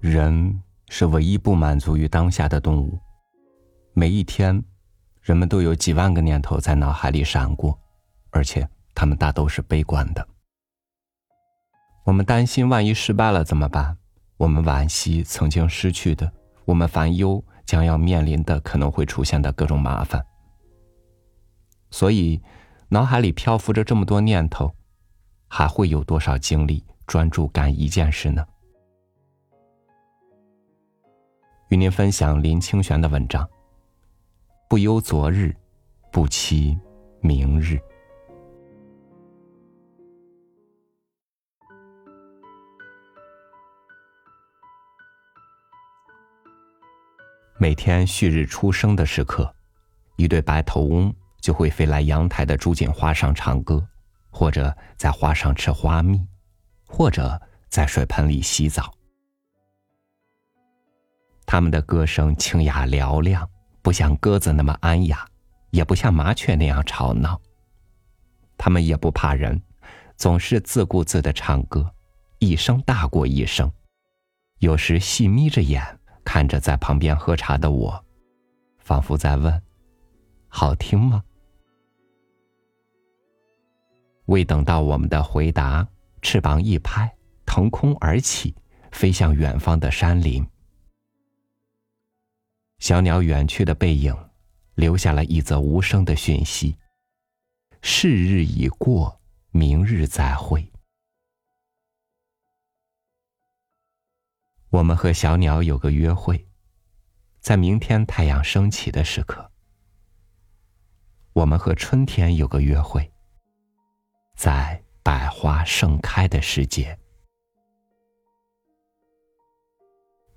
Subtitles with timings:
[0.00, 2.98] 人是唯一不满足于当下的动物。
[3.92, 4.62] 每一天，
[5.20, 7.78] 人们都有几万个念头在脑海里闪过，
[8.30, 10.26] 而且他们大都是悲观的。
[12.04, 13.96] 我们担心万一失败了怎么办？
[14.36, 16.32] 我们惋惜曾经失去的，
[16.64, 20.24] 我们烦忧将要面临的可能会出现的各种麻烦。
[21.90, 22.40] 所以，
[22.92, 24.74] 脑海里漂浮着这么多念头，
[25.46, 28.44] 还会有多少精力专注干一件事呢？
[31.68, 33.48] 与您分享林清玄的文章。
[34.68, 35.54] 不忧昨日，
[36.10, 36.76] 不期
[37.20, 37.78] 明日。
[47.56, 49.54] 每天旭日初升的时刻，
[50.16, 53.86] 一对白头翁就会飞来阳台的朱槿花上唱歌，
[54.30, 56.24] 或者在花上吃花蜜，
[56.86, 58.92] 或者在水盆里洗澡。
[61.46, 63.48] 他们的歌声清雅嘹亮，
[63.82, 65.26] 不像鸽子那么安雅，
[65.70, 67.40] 也不像麻雀那样吵闹。
[68.56, 69.60] 他们也不怕人，
[70.16, 71.92] 总是自顾自的唱歌，
[72.38, 73.72] 一声大过一声。
[74.58, 78.04] 有时细眯着眼看着在旁边喝茶的我，
[78.78, 79.62] 仿佛在问
[80.46, 81.24] ：“好听吗？”
[84.30, 85.88] 未等到我们的回答，
[86.22, 87.12] 翅膀一拍，
[87.44, 88.54] 腾空而起，
[88.92, 90.46] 飞向远方的山林。
[92.78, 94.16] 小鸟远去的背影，
[94.76, 96.78] 留下了一则无声的讯息：
[97.82, 99.20] 是日已过，
[99.50, 100.70] 明日再会。
[104.68, 106.46] 我们和小鸟有个约会，
[107.40, 109.50] 在明天太阳升起的时刻。
[111.32, 113.12] 我们和春天有个约会，
[114.42, 116.98] 在百花盛开的时节。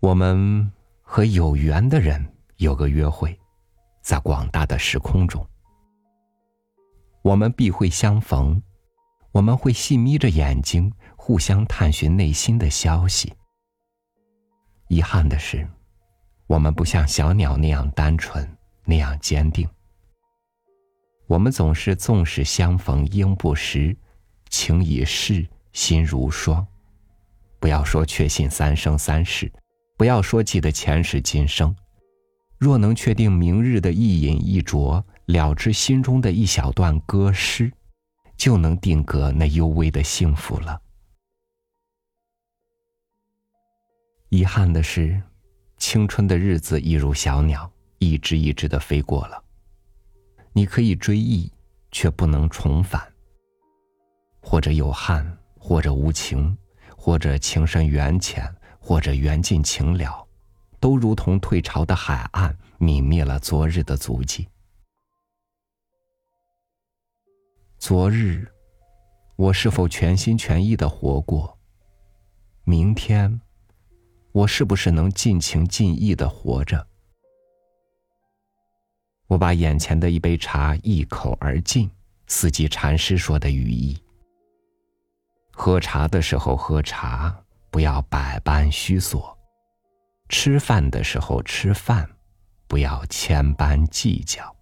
[0.00, 0.70] 我们。
[1.08, 2.20] 和有缘的人
[2.56, 3.38] 有个约会，
[4.02, 5.48] 在广大的时空中，
[7.22, 8.60] 我们必会相逢。
[9.30, 13.32] 我们会细眯着眼睛，互相探寻内心的消息。
[14.88, 15.66] 遗憾的是，
[16.48, 18.44] 我们不像小鸟那样单纯，
[18.84, 19.66] 那样坚定。
[21.26, 23.96] 我们总是纵使相逢应不识，
[24.48, 26.66] 情已逝心如霜。
[27.58, 29.52] 不要说确信三生三世。
[29.96, 31.74] 不要说记得前世今生，
[32.58, 37.72] 若能确定明日的一饮一啄，了知心中的一小段歌诗，
[38.36, 40.78] 就能定格那幽微的幸福了。
[44.28, 45.22] 遗憾的是，
[45.78, 49.42] 青春的日子一如小鸟，一只一只的飞过了。
[50.56, 51.52] 你可以追忆，
[51.92, 53.12] 却不能重返。
[54.40, 56.56] 或者有憾，或者无情，
[56.96, 58.50] 或者情深缘浅。
[58.78, 60.24] 或者缘尽情了，
[60.78, 64.48] 都如同退潮的海岸，泯灭了昨日的足迹。
[67.76, 68.46] 昨日，
[69.34, 71.58] 我是否全心全意的活过？
[72.62, 73.40] 明天，
[74.30, 76.86] 我是不是能尽情尽意的活着？
[79.26, 81.90] 我把眼前的一杯茶一口而尽，
[82.26, 83.98] 四季禅师说的语意：
[85.52, 87.42] 喝茶的时候喝茶。
[87.68, 89.36] 不要百般虚索，
[90.30, 92.08] 吃饭的时候吃饭，
[92.66, 94.56] 不要千般计较。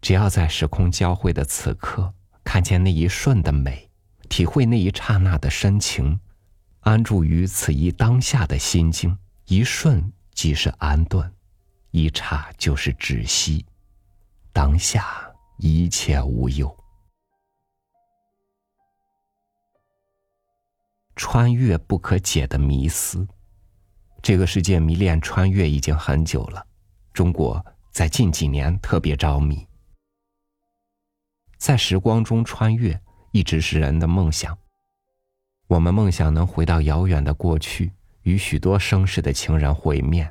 [0.00, 2.14] 只要在时空交汇的此刻，
[2.44, 3.90] 看见那一瞬的美，
[4.30, 6.18] 体会那一刹那的深情，
[6.80, 9.18] 安住于此一当下的心境，
[9.48, 11.34] 一瞬即是安顿，
[11.92, 13.64] 一刹就是止息，
[14.52, 16.76] 当下一切无忧。
[21.16, 23.26] 穿越不可解的迷思，
[24.22, 26.64] 这个世界迷恋穿越已经很久了，
[27.14, 29.66] 中国在近几年特别着迷。
[31.56, 33.00] 在时光中穿越
[33.32, 34.56] 一直是人的梦想，
[35.66, 37.90] 我们梦想能回到遥远的过去，
[38.26, 40.26] 与许多生世的情人会面；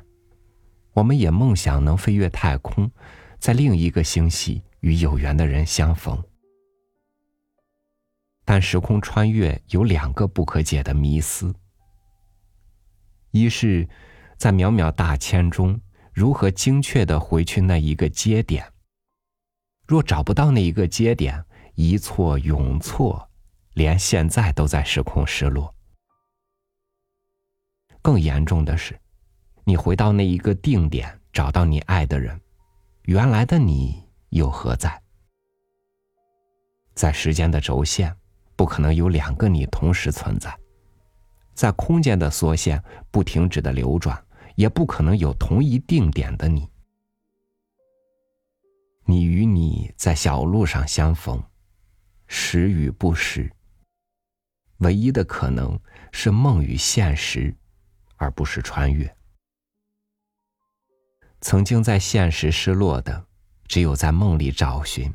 [0.92, 2.90] 我们也梦想能飞越太空，
[3.38, 6.22] 在另一个星系与有缘的人相逢。
[8.44, 11.54] 但时空穿越有两个不可解的迷思：
[13.30, 13.88] 一是，
[14.36, 15.80] 在渺渺大千中，
[16.12, 18.70] 如何精确的回去那一个节点？
[19.86, 21.42] 若找不到那一个节点，
[21.76, 23.30] 一错永错，
[23.72, 25.74] 连现在都在时空失落。
[28.16, 28.98] 更严重的是，
[29.64, 32.40] 你回到那一个定点，找到你爱的人，
[33.02, 35.02] 原来的你又何在？
[36.94, 38.16] 在时间的轴线，
[38.56, 40.50] 不可能有两个你同时存在；
[41.52, 44.18] 在空间的缩线不停止的流转，
[44.54, 46.66] 也不可能有同一定点的你。
[49.04, 51.44] 你与你在小路上相逢，
[52.28, 53.52] 时与不时。
[54.78, 55.78] 唯一的可能
[56.12, 57.54] 是梦与现实，
[58.16, 59.16] 而不是穿越。
[61.40, 63.26] 曾经在现实失落的，
[63.66, 65.12] 只有在梦里找寻；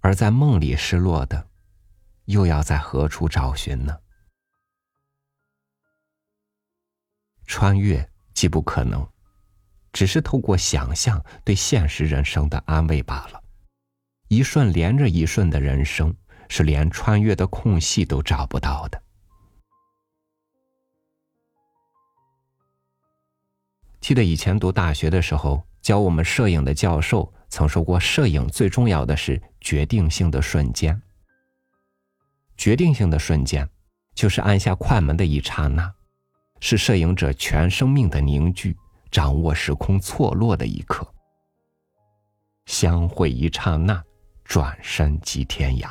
[0.00, 1.48] 而在梦里失落的，
[2.26, 3.98] 又要在何处找寻呢？
[7.46, 9.08] 穿越既不可能，
[9.92, 13.42] 只是透过想象对现实人生的安慰罢了。
[14.28, 16.16] 一瞬连着一瞬的人生。
[16.52, 19.00] 是连穿越的空隙都找不到的。
[24.10, 31.00] 记得以前读大学的时候，教我们摄影的教授曾说过：“摄影最重要的是决定性的瞬间。
[32.56, 33.70] 决定性的瞬间，
[34.16, 35.94] 就是按下快门的一刹那，
[36.58, 38.76] 是摄影者全生命的凝聚，
[39.12, 41.06] 掌握时空错落的一刻。
[42.66, 44.02] 相会一刹那，
[44.42, 45.88] 转身即天涯。”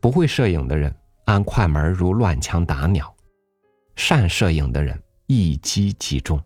[0.00, 3.14] 不会摄影的人按快门如乱枪打鸟，
[3.94, 6.40] 善摄影的人一击即中。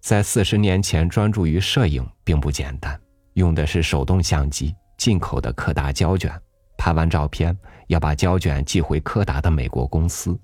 [0.00, 3.00] 在四十年前专注于摄影并不简单，
[3.34, 6.30] 用的是手动相机，进口的柯达胶卷，
[6.78, 7.56] 拍完照片
[7.88, 10.38] 要把胶卷寄回柯达的美国公司，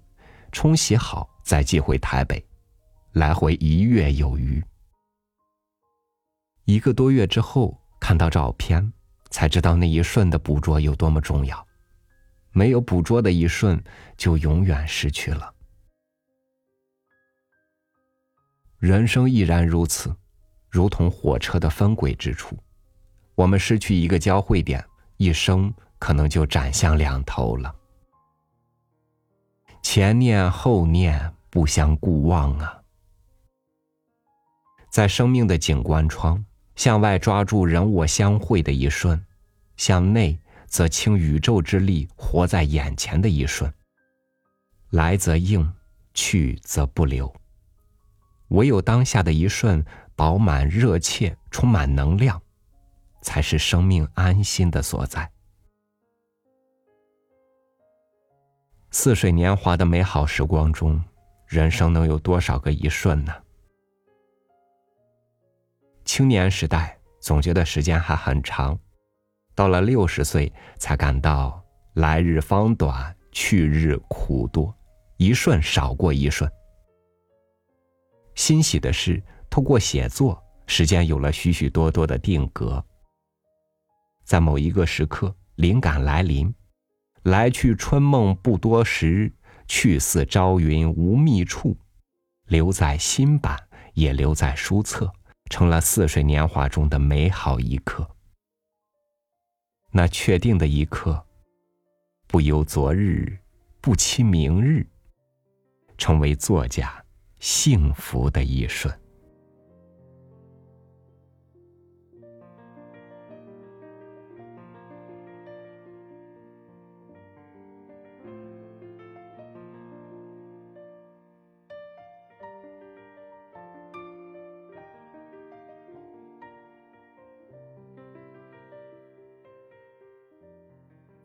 [0.51, 2.45] 冲洗好再寄回台北，
[3.13, 4.63] 来回一月有余。
[6.65, 8.93] 一个多月之后看到照片。
[9.33, 11.67] 才知道那一瞬的捕捉有多么重要，
[12.53, 13.83] 没有捕捉的一瞬，
[14.17, 15.53] 就永远失去了。
[18.79, 20.15] 人生亦然如此，
[20.69, 22.57] 如同火车的分轨之处，
[23.35, 24.85] 我们失去一个交汇点，
[25.17, 27.75] 一生可能就斩向两头了。
[29.83, 32.83] 前念后念，不相顾望啊！
[34.91, 36.45] 在生命的景观窗。
[36.75, 39.23] 向外抓住人我相会的一瞬，
[39.77, 40.39] 向内
[40.73, 43.71] 则倾宇宙之力活在眼前的一瞬。
[44.89, 45.71] 来则应，
[46.15, 47.31] 去则不留。
[48.49, 49.85] 唯有当下的一瞬
[50.17, 52.41] 饱满热切，充满能量，
[53.21, 55.31] 才是生命安心的所在。
[58.91, 61.03] 似水年华的美好时光中，
[61.47, 63.35] 人生能有多少个一瞬呢？
[66.07, 68.79] 青年时代总觉得时间还很长，
[69.63, 71.63] 到了六十岁才感到
[71.93, 74.77] 来日方短，去日苦多，
[75.19, 76.51] 一瞬少过一瞬。
[78.35, 82.85] 欣喜的是，通过写作，时间有了许许多多的定格。
[84.25, 86.53] 在某一个时刻，灵感来临，
[87.23, 89.33] 来去春梦不多时，
[89.69, 91.77] 去似朝云无觅处，
[92.49, 93.57] 留在新版，
[93.95, 95.09] 也留在书册。
[95.51, 98.05] 成了似水年华中的美好一刻。
[99.95, 101.23] 那确定的一刻，
[102.27, 103.39] 不忧昨日，
[103.83, 104.87] 不期明日，
[105.99, 107.05] 成为作家
[107.39, 109.02] 幸福的一瞬。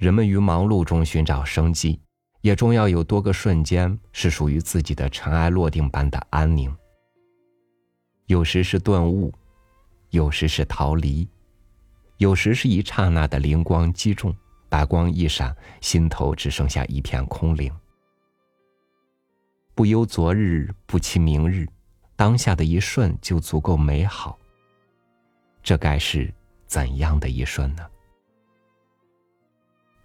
[0.07, 1.99] 人们于忙碌中寻找生机，
[2.39, 6.73] 也终要有多个瞬间是属于自己的尘埃落定般的安宁。
[8.27, 9.33] 有时是顿悟，
[10.11, 11.27] 有时是逃离，
[12.19, 14.33] 有时是一刹那的灵光击中，
[14.69, 17.69] 白光一闪，心头只剩下一片空灵。
[19.75, 21.67] 不忧昨日，不期明日，
[22.15, 24.39] 当下的一瞬就足够美好。
[25.61, 26.33] 这该是
[26.65, 27.85] 怎样的一瞬呢？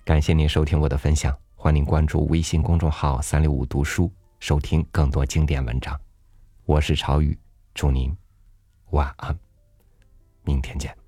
[0.04, 5.98] 感谢您收听我的分享，欢迎关注微信公众号“三六五读书”，收听更多经典文章。
[6.64, 7.38] 我是朝雨，
[7.72, 8.12] 祝您
[8.90, 9.38] 晚安，
[10.42, 11.01] 明天见。